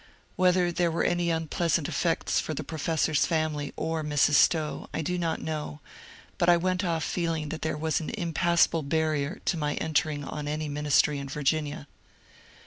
[0.35, 4.33] Whether there were any unpleasant effects for the professor's family or Mrs.
[4.33, 5.79] Stowe I do not know,
[6.39, 10.47] but I went off feeling that there was an impassable barrier to my entering on
[10.47, 11.87] any ministry in Virginia.